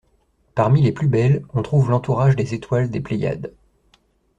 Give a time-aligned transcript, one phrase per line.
[0.55, 3.53] Parmi les plus belles on trouve l'entourage des étoiles des Pléiades.